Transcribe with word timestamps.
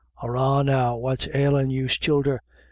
"Arrah 0.23 0.63
now, 0.63 0.97
what's 0.97 1.27
ailin' 1.35 1.69
yous 1.69 1.95
childer?" 1.95 2.41